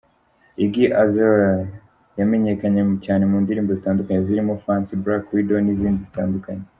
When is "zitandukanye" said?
3.77-4.19, 6.07-6.65